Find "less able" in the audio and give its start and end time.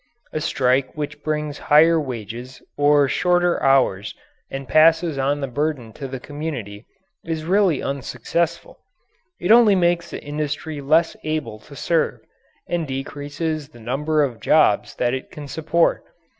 10.81-11.59